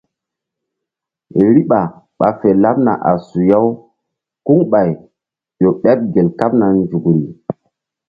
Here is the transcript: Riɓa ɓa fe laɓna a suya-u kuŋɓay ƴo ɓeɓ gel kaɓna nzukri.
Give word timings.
Riɓa 1.53 1.79
ɓa 2.19 2.27
fe 2.39 2.49
laɓna 2.63 2.93
a 3.09 3.11
suya-u 3.27 3.69
kuŋɓay 4.45 4.89
ƴo 5.59 5.69
ɓeɓ 5.81 5.97
gel 6.13 6.29
kaɓna 6.39 6.65
nzukri. 6.79 7.17